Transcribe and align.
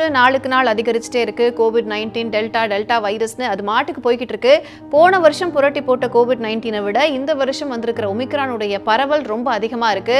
தொற்று 0.00 0.18
நாளுக்கு 0.18 0.48
நாள் 0.52 0.68
அதிகரிச்சுட்டே 0.70 1.20
இருக்கு. 1.24 1.46
கோவிட் 1.58 1.88
நைன்டீன் 1.92 2.30
டெல்டா 2.34 2.60
டெல்டா 2.72 2.96
வைரஸ்னு 3.06 3.44
அது 3.52 3.62
மாட்டுக்கு 3.70 4.00
போய்கிட்டு 4.04 4.34
இருக்கு. 4.34 4.54
போன 4.92 5.18
வருஷம் 5.24 5.52
புரட்டி 5.56 5.80
போட்ட 5.88 6.06
கோவிட் 6.14 6.42
நைன்டீனை 6.46 6.80
விட 6.86 7.00
இந்த 7.16 7.34
வருஷம் 7.40 7.72
வந்திருக்கிற 7.74 8.06
ஒமிக்ரானுடைய 8.12 8.78
பரவல் 8.88 9.24
ரொம்ப 9.32 9.50
அதிகமாக 9.58 9.94
இருக்கு. 9.96 10.18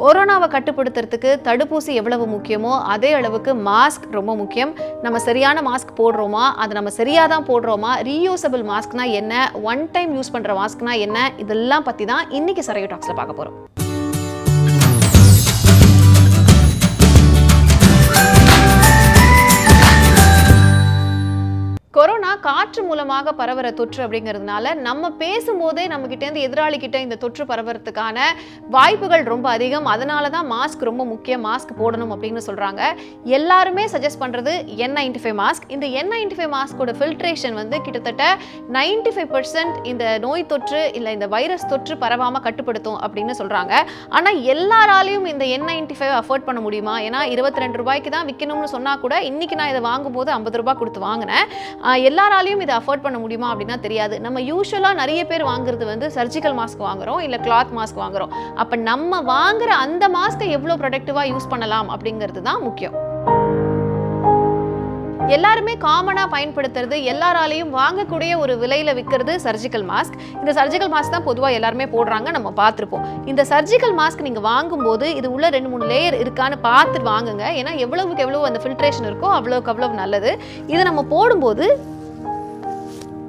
கொரோனாவை 0.00 0.48
கட்டுப்படுத்துறதுக்கு 0.54 1.30
தடுப்பூசி 1.48 1.94
எவ்வளவு 2.00 2.26
முக்கியமோ 2.34 2.72
அதே 2.94 3.12
அளவுக்கு 3.20 3.54
மாஸ்க் 3.70 4.10
ரொம்ப 4.18 4.34
முக்கியம். 4.42 4.72
நம்ம 5.06 5.20
சரியான 5.28 5.62
மாஸ்க் 5.70 5.96
போடுறோமா? 6.02 6.44
அது 6.64 6.74
நம்ம 6.80 6.92
சரியாக 7.00 7.32
தான் 7.34 7.48
போடுறோமா? 7.50 7.94
ரீயூசபிள் 8.10 8.64
மாஸ்க்னா 8.72 9.06
என்ன? 9.20 9.34
ஒன் 9.72 9.84
டைம் 9.96 10.12
யூஸ் 10.18 10.34
பண்ணுற 10.36 10.58
மாஸ்க்னா 10.62 10.94
என்ன? 11.06 11.18
இதெல்லாம் 11.44 11.86
பற்றி 11.90 12.06
தான் 12.14 12.24
இன்னைக்கு 12.40 12.64
சரையோ 12.70 12.90
டாக்ஸில் 12.94 13.20
பார்க்க 13.22 13.40
போகிறோம் 13.40 13.56
மூலமாக 22.90 23.34
பரவுற 23.40 23.66
தொற்று 23.80 24.00
அப்படிங்கிறதுனால 24.06 24.74
நம்ம 24.88 25.10
பேசும்போதே 25.22 25.84
நம்ம 25.92 26.08
கிட்டேருந்து 26.12 26.44
எதிராளி 26.48 26.78
கிட்ட 26.84 26.98
இந்த 27.06 27.18
தொற்று 27.24 27.44
பரவறதுக்கான 27.50 28.18
வாய்ப்புகள் 28.76 29.24
ரொம்ப 29.32 29.46
அதிகம். 29.56 29.86
அதனால 29.94 30.24
தான் 30.36 30.48
மாஸ்க் 30.54 30.86
ரொம்ப 30.90 31.02
முக்கியம். 31.12 31.44
மாஸ்க் 31.48 31.72
போடணும் 31.80 32.12
அப்படின்னு 32.14 32.42
சொல்கிறாங்க 32.48 32.82
எல்லாருமே 33.38 33.84
சஜஸ்ட் 33.94 34.22
பண்ணுறது 34.22 34.52
என் 34.84 34.96
நைன்டி 34.98 35.22
ஃபைவ் 35.22 35.36
மாஸ்க் 35.42 35.66
இந்த 35.76 35.86
என் 36.00 36.10
நைன்டி 36.14 36.36
ஃபைவ் 36.38 36.52
மாஸ்கோட 36.56 36.94
ஃபில்ட்ரேஷன் 37.00 37.56
வந்து 37.60 37.76
கிட்டத்தட்ட 37.86 38.24
நைன்டி 38.78 39.12
ஃபைவ் 39.14 39.30
பர்சன்ட் 39.34 39.76
இந்த 39.92 40.04
நோய் 40.26 40.46
தொற்று 40.52 40.82
இல்லை 40.98 41.12
இந்த 41.18 41.28
வைரஸ் 41.34 41.66
தொற்று 41.72 41.96
பரவாமல் 42.04 42.44
கட்டுப்படுத்தும் 42.46 42.98
அப்படின்னு 43.06 43.34
சொல்கிறாங்க 43.40 43.74
ஆனால் 44.18 44.38
எல்லாராலையும் 44.54 45.28
இந்த 45.32 45.44
என் 45.56 45.66
நைன்டி 45.70 45.96
ஃபைவ் 46.00 46.14
அஃபோர்ட் 46.20 46.46
பண்ண 46.48 46.62
முடியுமா? 46.66 46.96
ஏன்னா 47.06 47.22
இருபத்தி 47.34 47.64
ரெண்டு 47.64 47.80
ரூபாய்க்கு 47.82 48.10
தான் 48.16 48.28
விற்கணும்னு 48.30 48.70
சொன்னால் 48.74 49.02
கூட 49.04 49.14
இன்னைக்கு 49.30 49.58
நான் 49.60 49.72
இதை 49.72 49.82
வாங்கும்போது 49.90 50.30
ஐம்பது 50.36 50.60
ரூபாய் 50.62 50.78
கொடுத்து 50.80 51.00
வாங்கினேன். 51.08 51.46
எல்லாராலையும் 52.10 52.64
இதை 52.66 52.74
அஃபோர்ட் 52.80 53.04
பண்ண 53.06 53.20
முடியுமா 53.24 53.50
அப்படின்னா 53.52 53.78
தெரியாது. 53.86 54.16
நம்ம 54.26 54.40
யூஸ்வலாக 54.50 55.00
நிறைய 55.02 55.22
பேர் 55.32 55.48
வாங்குறது 55.52 55.86
வந்து 55.92 56.08
சர்ஜிக்கல் 56.18 56.58
மாஸ்க் 56.60 56.86
வாங்குறோம் 56.88 57.22
இல்லை 57.28 57.40
கிளாத் 57.46 57.76
மாஸ்க் 57.80 58.02
வாங்குறோம். 58.04 58.34
அப்போ 58.62 58.76
நம்ம 58.90 59.22
வாங்குற 59.34 59.70
அந்த 59.86 60.04
மாஸ்க்கை 60.18 60.48
எவ்வளோ 60.58 60.76
ப்ரொடக்டிவாக 60.82 61.30
யூஸ் 61.34 61.52
பண்ணலாம் 61.54 61.90
அப்படிங்கிறது 61.96 62.42
தான் 62.50 62.62
முக்கியம். 62.68 62.96
எல்லாருமே 65.34 65.74
காமனாக 65.84 66.28
பயன்படுத்துறது 66.32 66.96
எல்லாராலையும் 67.10 67.68
வாங்கக்கூடிய 67.80 68.32
ஒரு 68.42 68.54
விலையில் 68.62 68.94
விற்கிறது 68.98 69.32
சர்ஜிக்கல் 69.44 69.84
மாஸ்க் 69.90 70.16
இந்த 70.40 70.52
சர்ஜிக்கல் 70.56 70.90
மாஸ்க் 70.94 71.14
தான் 71.14 71.26
பொதுவாக 71.28 71.56
எல்லாருமே 71.58 71.86
போடுறாங்க 71.92 72.30
நம்ம 72.36 72.50
பார்த்துருப்போம். 72.60 73.04
இந்த 73.32 73.42
சர்ஜிக்கல் 73.52 73.94
மாஸ்க் 74.00 74.24
நீங்கள் 74.26 74.46
வாங்கும்போது 74.48 75.08
இது 75.18 75.28
உள்ள 75.36 75.48
ரெண்டு 75.56 75.70
மூணு 75.74 75.86
லேயர் 75.92 76.16
இருக்கான்னு 76.22 76.58
பார்த்து 76.68 77.04
வாங்குங்க. 77.12 77.44
ஏன்னா 77.60 77.74
எவ்வளவுக்கு 77.84 78.24
எவ்வளோ 78.26 78.42
அந்த 78.50 78.62
ஃபில்ட்ரேஷன் 78.64 79.08
இருக்கோ 79.10 79.30
அவ்வளோக்கு 79.38 79.72
அவ்வளோ 79.74 79.90
நல்லது. 80.02 80.32
இதை 80.72 80.82
நம்ம 80.90 81.04
போடும்போது 81.14 81.66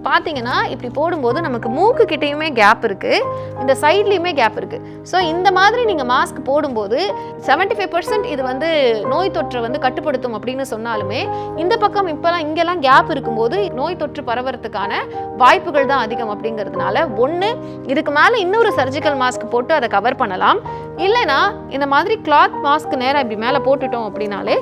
பார்த்தீங்கன்னா 0.05 0.53
இப்படி 0.73 0.89
போடும்போது 0.97 1.39
நமக்கு 1.41 1.69
மூக்கு 1.69 2.03
கிட்டேயுமே 2.11 2.47
கேப் 2.59 2.85
இருக்குது 2.87 3.17
இந்த 3.61 3.73
சைட்லேயுமே 3.81 4.31
கேப் 4.39 4.57
இருக்குது 4.61 4.87
ஸோ 5.11 5.17
இந்த 5.23 5.51
மாதிரி 5.51 5.81
நீங்கள் 5.85 6.09
மாஸ்க் 6.11 6.39
போடும்போது 6.45 6.97
75% 7.01 7.75
ஃபைவ் 7.77 7.91
பர்சன்ட் 7.95 8.25
இது 8.25 8.41
வந்து 8.43 8.69
நோய் 9.11 9.33
தொற்றை 9.35 9.61
வந்து 9.61 9.79
கட்டுப்படுத்தும் 9.79 10.35
அப்படின்னு 10.37 10.65
சொன்னாலுமே 10.71 11.21
இந்த 11.57 11.77
பக்கம் 11.77 12.11
இப்போலாம் 12.13 12.45
இங்கெல்லாம் 12.47 12.83
கேப் 12.87 13.11
இருக்கும்போது 13.11 13.59
நோய் 13.79 13.99
தொற்று 14.01 14.23
பரவறதுக்கான 14.23 14.91
வாய்ப்புகள் 15.37 15.89
தான் 15.91 16.03
அதிகம் 16.07 16.33
அப்படிங்கிறதுனால 16.35 17.05
ஒன்று 17.17 17.51
இதுக்கு 17.85 18.11
மேலே 18.11 18.37
இன்னொரு 18.39 18.71
சர்ஜிக்கல் 18.79 19.19
மாஸ்க் 19.21 19.49
போட்டு 19.49 19.73
அதை 19.73 19.89
கவர் 19.89 20.19
பண்ணலாம். 20.23 20.59
இல்லைனா 20.97 21.39
இந்த 21.69 21.85
மாதிரி 21.85 22.17
கிளாத் 22.21 22.59
மாஸ்க் 22.65 23.01
நேராக 23.03 23.23
இப்படி 23.25 23.39
மேலே 23.45 23.59
போட்டுட்டோம் 23.67 24.07
அப்படின்னாலே 24.09 24.57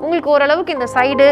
உங்களுக்கு 0.00 0.30
ஓரளவுக்கு 0.30 0.72
இந்த 0.72 0.88
சைடு 0.94 1.28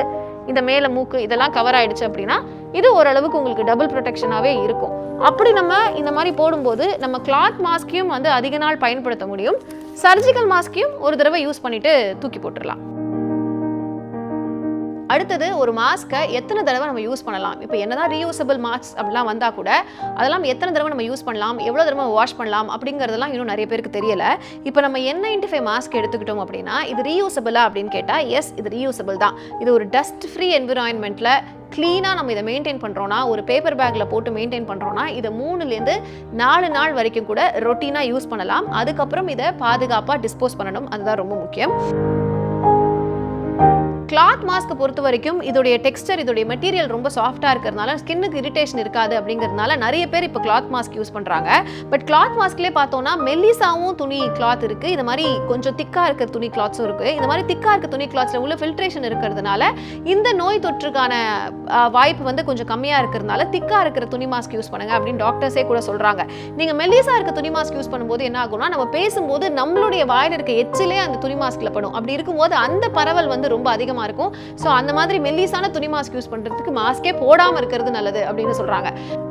இந்த 0.47 0.61
மேலே 0.63 0.89
மூக்கு 0.89 1.19
இதெல்லாம் 1.23 1.53
கவர் 1.53 1.77
ஆயிடுச்சு 1.79 2.07
அப்படின்னா 2.09 2.37
இது 2.81 2.89
ஓரளவுக்கு 2.99 3.39
உங்களுக்கு 3.41 3.69
டபுள் 3.71 3.93
ப்ரொடெக்ஷனாகவே 3.93 4.53
இருக்கும். 4.67 4.95
அப்படி 5.29 5.51
நம்ம 5.61 5.75
இந்த 6.01 6.11
மாதிரி 6.17 6.33
போடும்போது 6.41 6.87
நம்ம 7.05 7.19
கிளாத் 7.29 7.61
மாஸ்கையும் 7.69 8.13
வந்து 8.15 8.31
அதிக 8.39 8.59
நாள் 8.65 8.83
பயன்படுத்த 8.87 9.27
முடியும். 9.35 9.61
சர்ஜிக்கல் 10.05 10.51
மாஸ்கையும் 10.55 10.97
ஒரு 11.07 11.15
தடவை 11.23 11.41
யூஸ் 11.47 11.65
பண்ணிட்டு 11.67 11.95
தூக்கி 12.23 12.41
போட்டுடலாம் 12.41 12.83
அடுத்தது 15.15 15.47
ஒரு 15.63 15.73
மாஸ்க்கை 15.79 16.21
எத்தனை 16.39 16.61
தடவை 16.67 16.85
நம்ம 16.89 17.03
யூஸ் 17.07 17.25
பண்ணலாம்? 17.27 17.59
இப்போ 17.65 17.77
என்னதான் 17.83 18.11
ரீயூசபிள் 18.13 18.59
மாஸ்க் 18.67 18.95
அப்படிலாம் 18.99 19.29
வந்தால் 19.31 19.55
கூட 19.59 19.71
அதெல்லாம் 20.19 20.45
எத்தனை 20.53 20.71
தடவை 20.75 20.91
நம்ம 20.93 21.05
யூஸ் 21.09 21.25
பண்ணலாம்? 21.27 21.59
எவ்வளோ 21.69 21.83
தடவை 21.89 22.07
வாஷ் 22.19 22.37
பண்ணலாம்? 22.39 22.69
அப்படிங்கிறதெல்லாம் 22.75 23.33
இன்னும் 23.35 23.51
நிறைய 23.53 23.67
பேருக்கு 23.71 23.93
தெரியலை. 23.99 24.31
இப்போ 24.69 24.81
நம்ம 24.87 25.01
என் 25.11 25.23
நைன்டி 25.27 25.51
ஃபைவ் 25.51 25.65
மாஸ்க் 25.71 25.99
எடுத்துக்கிட்டோம் 26.01 26.43
அப்படின்னா 26.45 26.79
இது 26.93 27.05
ரீயூசபிளா 27.11 27.65
அப்படின்னு 27.67 27.93
கேட்டால் 27.97 28.25
எஸ் 28.39 28.51
இது 28.61 28.73
ரீயூசபிள் 28.77 29.21
தான். 29.25 29.37
இது 29.63 29.71
ஒரு 29.77 29.87
டஸ்ட் 29.97 30.27
ஃப்ரீ 30.33 30.49
என்விரான்மெண்ட்டில் 30.61 31.33
க்ளீனாக 31.77 32.19
நம்ம 32.19 32.33
இதை 32.33 32.43
மெயின்டைன் 32.51 32.83
பண்ணுறோன்னா 32.85 33.19
ஒரு 33.33 33.45
பேப்பர் 33.45 33.77
பேக்கில் 33.77 34.11
போட்டு 34.11 34.31
மெயின்டைன் 34.31 34.69
பண்ணுறோன்னா 34.71 35.07
இதை 35.07 35.31
மூணுலேருந்து 35.41 35.97
நாலு 36.33 36.69
நாள் 36.71 36.93
வரைக்கும் 36.93 37.31
கூட 37.31 37.53
ரொட்டீனாக 37.67 38.11
யூஸ் 38.13 38.31
பண்ணலாம். 38.33 38.69
அதுக்கப்புறம் 38.83 39.29
இதை 39.29 39.53
பாதுகாப்பாக 39.65 40.21
டிஸ்போஸ் 40.27 40.59
பண்ணணும். 40.59 40.91
அதுதான் 40.91 41.21
ரொம்ப 41.23 41.35
முக்கியம். 41.35 41.75
கிளாத் 44.15 44.45
மாஸ்க் 44.49 44.73
பொறுத்த 44.79 45.01
வரைக்கும் 45.01 45.39
இதோடைய 45.43 45.77
டெக்ஸ்டர் 45.85 46.21
இதோடைய 46.23 46.45
மெட்டீரியல் 46.51 46.91
ரொம்ப 46.93 47.09
சாஃப்டாக 47.15 47.53
இருக்கிறதுனால 47.55 47.95
ஸ்கின்னுக்கு 48.01 48.37
இரிட்டேஷன் 48.41 48.81
இருக்காது 48.83 49.15
அப்படிங்கிறதுனால 49.21 49.77
நிறைய 49.77 50.05
பேர் 50.09 50.27
இப்போ 50.27 50.41
கிளாத் 50.45 50.69
மாஸ்க் 50.75 50.95
யூஸ் 50.99 51.11
பண்ணுறாங்க 51.17 51.49
பட் 51.91 52.05
கிளாத் 52.05 52.37
மாஸ்க்லேயே 52.41 52.73
பார்த்தோம்னா 52.77 53.13
மெல்லிசாவும் 53.29 53.95
துணி 53.95 54.19
கிளாத் 54.37 54.65
இருக்குது 54.69 54.93
இது 54.97 55.05
மாதிரி 55.09 55.25
கொஞ்சம் 55.49 55.77
திக்காக 55.81 56.05
இருக்கிற 56.07 56.29
துணி 56.31 56.51
கிளாத்ஸும் 56.57 56.87
இருக்குது 56.89 57.15
இந்த 57.17 57.29
மாதிரி 57.31 57.47
திக்காக 57.51 57.73
இருக்க 57.73 57.91
துணி 57.97 58.07
கிளாத்ஸில் 58.13 58.43
உள்ள 58.45 58.57
ஃபில்ட்ரேஷன் 58.61 59.09
இருக்கிறதுனால 59.11 59.63
இந்த 60.05 60.29
நோய் 60.33 60.63
தொற்றுக்கான 60.67 61.13
வாய்ப்பு 61.91 62.23
வந்து 62.23 62.45
கொஞ்சம் 62.45 62.71
கம்மியாக 62.73 63.03
இருக்கிறதுனால 63.05 63.49
திக்காக 63.51 63.83
இருக்கிற 63.87 64.07
துணி 64.07 64.29
மாஸ்க் 64.35 64.57
யூஸ் 64.59 64.71
பண்ணுங்க 64.75 64.95
அப்படின்னு 64.99 65.23
டாக்டர்ஸே 65.25 65.67
கூட 65.67 65.83
சொல்கிறாங்க 65.89 66.23
நீங்கள் 66.57 66.79
மெல்லிசா 66.83 67.17
இருக்க 67.17 67.35
துணி 67.41 67.53
மாஸ்க் 67.57 67.79
யூஸ் 67.81 67.93
பண்ணும்போது 67.95 68.29
என்ன 68.31 68.41
ஆகும்னா 68.45 68.71
நம்ம 68.75 68.87
பேசும்போது 68.97 69.49
நம்மளுடைய 69.61 70.05
வாயில் 70.05 70.39
இருக்க 70.39 70.55
எச்சிலே 70.63 71.01
அந்த 71.07 71.19
துணி 71.19 71.39
மாஸ்கில் 71.43 71.75
படும். 71.75 71.93
அப்படி 71.93 72.17
இருக்கும்போது 72.19 72.57
அந்த 72.65 72.85
பரவல் 72.91 73.33
வந்து 73.35 73.55
ரொம்ப 73.57 73.69
அதிகமாக 73.71 74.03
இருக்கும். 74.09 74.33
ஸோ 74.63 74.69
அந்த 74.79 74.93
மாதிரி 74.99 75.19
மெல்லிசான 75.27 75.71
துணி 75.77 75.91
மாஸ்க் 75.95 76.17
யூஸ் 76.19 76.31
பண்ணுறதுக்கு 76.33 76.75
மாஸ்கே 76.81 77.13
போடாமல் 77.23 77.61
இருக்கிறது 77.63 77.93
நல்லது 77.99 78.23
அப்படின்னு 78.31 78.57
சொல்கிறாங்க 78.61 78.89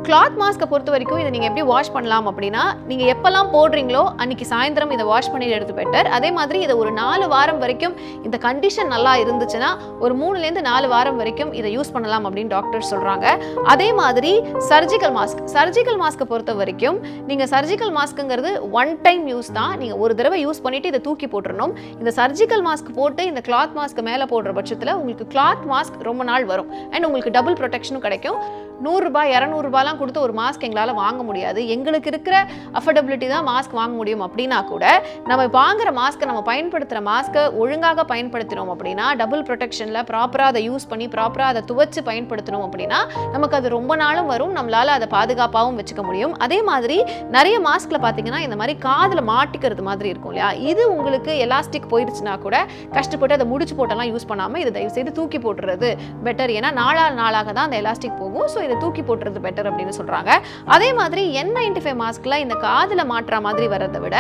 கிளாத் 0.08 0.38
மாஸ்க்கை 0.42 0.66
பொறுத்த 0.72 0.92
வரைக்கும் 0.94 1.20
இதை 1.22 1.30
நீங்கள் 1.34 1.50
எப்படி 1.50 1.66
வாஷ் 1.72 1.92
பண்ணலாம் 1.96 2.26
அப்படின்னா 2.30 2.64
நீங்கள் 2.90 3.10
எப்போல்லாம் 3.14 3.50
போடுறீங்களோ 3.54 4.02
அன்னைக்கு 4.22 4.46
சாயந்தரம் 4.50 4.92
இதை 4.96 5.06
வாஷ் 5.12 5.30
பண்ணி 5.34 5.46
எடுத்து 5.58 5.76
பெட்டர் 5.78 6.08
அதே 6.18 6.30
மாதிரி 6.38 6.60
இதை 6.66 6.76
ஒரு 6.76 6.92
நாலு 7.02 7.28
வாரம் 7.34 7.60
வரைக்கும் 7.64 7.94
இந்த 8.24 8.38
கண்டிஷன் 8.48 8.92
நல்லா 8.96 9.14
இருந்துச்சுன்னா 9.24 9.70
ஒரு 10.00 10.16
மூணுலேருந்து 10.22 10.64
நாலு 10.70 10.88
வாரம் 10.88 11.20
வரைக்கும் 11.22 11.54
இதை 11.60 11.72
யூஸ் 11.78 11.94
பண்ணலாம் 11.96 12.26
அப்படின்னு 12.28 12.54
டாக்டர் 12.56 12.90
சொல்கிறாங்க 12.92 13.26
அதே 13.74 13.90
மாதிரி 14.02 14.32
சர்ஜிக்கல் 14.70 15.14
மாஸ்க் 15.18 15.42
சர்ஜிக்கல் 15.56 16.00
மாஸ்க்கை 16.04 16.28
பொறுத்த 16.32 16.54
வரைக்கும் 16.54 16.98
நீங்கள் 17.28 17.50
சர்ஜிக்கல் 17.54 17.94
மாஸ்க்குங்கிறது 18.00 18.52
ஒன் 18.82 18.92
டைம் 19.02 19.24
யூஸ் 19.34 19.52
தான். 19.60 19.74
நீங்கள் 19.78 19.98
ஒரு 19.98 20.16
தடவை 20.16 20.40
யூஸ் 20.46 20.62
பண்ணிட்டு 20.62 20.88
இதை 20.88 21.02
தூக்கி 21.02 21.28
போட்டுடணும் 21.28 21.74
இந்த 22.00 22.12
சர்ஜிக்கல் 22.20 22.64
மாஸ்க் 22.68 22.92
போட்டு 23.00 23.24
இந்த 23.26 23.42
கிளாத் 23.48 23.76
மாஸ்க்கு 23.80 24.04
மேலே 24.10 24.26
போடுற 24.34 24.52
பட்சத்தில் 24.64 24.94
உங்களுக்கு 24.94 25.26
கிளாத் 25.34 25.64
மாஸ்க் 25.72 26.04
ரொம்ப 26.04 26.24
நாள் 26.24 26.46
வரும். 26.46 26.70
அண்ட் 26.92 27.06
உங்களுக்கு 27.06 27.32
டபுள் 27.32 27.54
ப்ரொடெக்ஷனும் 27.54 28.06
கிடைக்கும். 28.06 28.38
நூறுரூபா 28.86 29.22
இரநூறுபாலாம் 29.36 30.00
கொடுத்து 30.02 30.20
ஒரு 30.26 30.34
மாஸ்க் 30.40 30.66
எங்களால் 30.68 30.94
வாங்க 31.02 31.22
முடியாது. 31.30 31.60
எங்களுக்கு 31.76 32.10
இருக்கிற 32.12 32.36
அஃபர்டபிலிட்டி 32.80 33.28
தான் 33.34 33.48
மாஸ்க் 33.52 33.76
வாங்க 33.80 33.96
முடியும் 34.00 34.24
அப்படின்னா 34.28 34.60
கூட 34.72 34.86
நம்ம 35.30 35.46
வாங்குற 35.60 35.90
மாஸ்க்கை 36.00 36.28
நம்ம 36.32 36.42
பயன்படுத்துகிற 36.52 37.02
மாஸ்க்கை 37.10 37.44
ஒழுங்காக 37.62 38.06
பயன்படுத்தினோம் 38.12 38.72
அப்படின்னா 38.74 39.08
டபுள் 39.22 39.44
ப்ரொடெக்ஷனில் 39.50 40.02
ப்ராப்பராக 40.12 40.52
அதை 40.54 40.62
யூஸ் 40.70 40.88
பண்ணி 40.92 41.08
ப்ராப்பராக 41.16 41.54
அதை 41.54 41.62
துவைச்சு 41.72 42.04
பயன்படுத்தினோம் 42.10 42.66
அப்படின்னா 42.68 43.00
நமக்கு 43.36 43.58
அது 43.60 43.70
ரொம்ப 43.78 43.96
நாளும் 44.04 44.30
வரும். 44.34 44.54
நம்மளால் 44.58 44.96
அதை 44.98 45.10
பாதுகாப்பாகவும் 45.16 45.80
வச்சுக்க 45.82 46.04
முடியும். 46.10 46.34
அதே 46.48 46.60
மாதிரி 46.72 46.98
நிறைய 47.38 47.56
மாஸ்கில் 47.68 48.04
பார்த்தீங்கன்னா 48.06 48.42
இந்த 48.48 48.58
மாதிரி 48.62 48.76
காதில் 48.88 49.24
மாட்டிக்கிறது 49.32 49.86
மாதிரி 49.90 50.12
இருக்கும் 50.14 50.34
இல்லையா? 50.34 50.52
இது 50.72 50.84
உங்களுக்கு 50.96 51.32
எலாஸ்டிக் 51.46 51.90
போயிடுச்சுன்னா 51.94 52.36
கூட 52.46 52.56
கஷ்டப்பட்டு 52.98 53.38
அதை 53.38 53.48
முடிச்சு 53.54 53.78
போட்டெல்லாம் 53.80 54.12
யூஸ் 54.14 54.30
பண்ணாமல் 54.32 54.62
இதை 54.64 54.74
தயவு 54.78 54.96
செய்து 54.98 55.18
தூக்கி 55.20 55.42
போட்டுறது 55.46 55.92
பெட்டர் 56.28 56.54
ஏன்னா 56.58 56.72
நாளாக 56.82 57.16
நாளாக 57.22 57.50
தான் 57.58 57.68
அந்த 57.70 57.80
எலாஸ்டிக் 57.84 58.20
போகும். 58.24 58.48
ஸோ 58.54 58.60
இதை 58.64 58.78
தூக்கி 58.78 59.02
போட்டுறது 59.02 59.40
பெட்டர் 59.40 59.70
அப்படின்னு 59.70 59.96
சொல்கிறாங்க 59.98 60.32
அதே 60.68 60.94
மாதிரி 60.94 61.34
என் 61.34 61.54
நைன்டி 61.56 61.84
ஃபைவ் 61.84 62.00
மாஸ்கில் 62.04 62.40
இந்த 62.40 62.56
காதில் 62.60 63.10
மாற்றுற 63.10 63.42
மாதிரி 63.42 63.68
வரதை 63.68 64.02
விட 64.02 64.18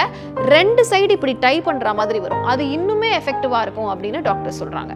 ரெண்டு 0.47 0.85
சைடு 0.89 1.11
இப்படி 1.11 1.37
டை 1.39 1.55
பண்ணுற 1.61 1.93
மாதிரி 1.93 2.19
வரும். 2.19 2.45
அது 2.45 2.63
இன்னுமே 2.69 3.11
எஃபெக்டிவாக 3.19 3.61
இருக்கும் 3.61 3.91
அப்படின்னு 3.93 4.21
டாக்டர் 4.21 4.59
சொல்கிறாங்க 4.59 4.93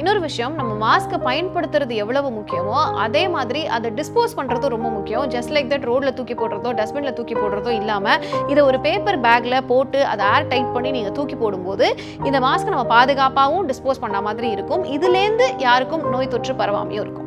இன்னொரு 0.00 0.20
விஷயம் 0.26 0.54
நம்ம 0.58 0.72
மாஸ்க்கை 0.82 1.16
பயன்படுத்துறது 1.26 1.94
எவ்வளவு 2.02 2.28
முக்கியமோ 2.36 2.76
அதே 3.04 3.24
மாதிரி 3.34 3.62
அதை 3.76 3.88
டிஸ்போஸ் 3.98 4.36
பண்ணுறதும் 4.38 4.72
ரொம்ப 4.74 4.88
முக்கியம். 4.94 5.24
ஜஸ்ட் 5.34 5.52
லைக் 5.54 5.68
தட் 5.72 5.86
ரோட்ல 5.90 6.10
தூக்கி 6.18 6.34
போடுறதோ 6.42 6.70
டஸ்ட்பினில் 6.78 7.16
தூக்கி 7.18 7.34
போடுறதோ 7.40 7.72
இல்லாமல் 7.80 8.22
இதை 8.52 8.60
ஒரு 8.68 8.78
பேப்பர் 8.86 9.20
பேக்கில் 9.26 9.58
போட்டு 9.72 10.00
அதை 10.12 10.26
ஏர் 10.36 10.48
டைட் 10.52 10.72
பண்ணி 10.76 10.92
நீங்கள் 10.96 11.16
தூக்கி 11.18 11.38
போடும்போது 11.42 11.88
இந்த 12.28 12.40
மாஸ்க்கை 12.46 12.74
நம்ம 12.74 12.88
பாதுகாப்பாகவும் 12.96 13.68
டிஸ்போஸ் 13.72 14.02
பண்ண 14.04 14.20
மாதிரி 14.28 14.50
இருக்கும். 14.56 14.84
இதுலேருந்து 14.96 15.48
யாருக்கும் 15.66 16.06
நோய் 16.14 16.32
தொற்று 16.34 16.54
பரவாமையும் 16.62 17.04
இருக்கும். 17.04 17.19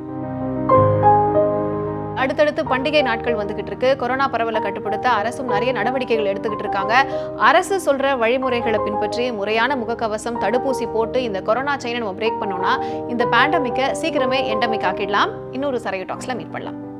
அடுத்தடுத்து 2.16 2.64
பண்டிகை 2.64 3.02
நாட்கள் 3.02 3.36
வந்துகிட்டு 3.36 3.66
இருக்கு. 3.66 3.96
கொரோனா 3.96 4.30
பரவலை 4.30 4.62
கட்டுப்படுத்த 4.62 5.10
அரசும் 5.10 5.48
நிறைய 5.48 5.72
நடவடிக்கைகள் 5.72 6.34
எடுத்துக்கிட்டு 6.34 6.60
இருக்காங்க. 6.60 7.06
அரசு 7.38 7.94
சொல்ற 7.94 8.18
வழிமுறைகளை 8.18 8.80
பின்பற்றி 8.84 9.32
முறையான 9.32 9.76
முகக்கவசம் 9.76 10.42
தடுப்பூசி 10.42 10.92
போட்டு 10.94 11.24
இந்த 11.24 11.42
கொரோனா 11.42 11.78
செயினை 11.78 12.02
நம்ம 12.02 12.20
பிரேக் 12.22 12.42
பண்ணோம்னா 12.42 12.74
இந்த 13.10 13.26
பேண்டமிக்கை 13.26 13.88
சீக்கிரமே 14.02 14.42
எண்டமிக் 14.54 14.88
ஆக்கிடலாம். 14.92 15.30
இன்னொரு 15.52 15.80
சரையோ 15.84 16.08
டாக்ஸ்ல 16.12 16.36
மீட் 16.36 16.52
பண்ணலாம். 16.52 16.93